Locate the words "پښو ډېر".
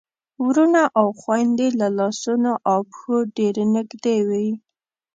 2.89-3.55